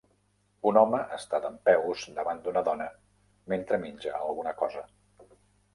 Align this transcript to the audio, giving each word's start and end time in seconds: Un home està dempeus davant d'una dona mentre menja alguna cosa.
Un 0.69 0.77
home 0.81 1.01
està 1.17 1.41
dempeus 1.43 2.07
davant 2.21 2.41
d'una 2.47 2.65
dona 2.71 2.89
mentre 3.55 3.81
menja 3.87 4.17
alguna 4.23 4.57
cosa. 4.65 4.87